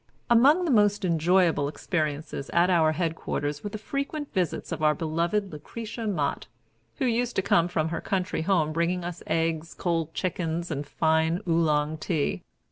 [0.31, 5.51] Among the most enjoyable experiences at our headquarters were the frequent visits of our beloved
[5.53, 6.47] Lucretia Mott,
[6.97, 11.39] who used to come from her country home bringing us eggs, cold chickens, and fine
[11.47, 12.41] Oolong tea.